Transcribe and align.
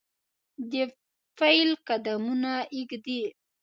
دپیل 0.71 1.69
قدمونه 1.87 2.53
ایږدي 2.75 3.21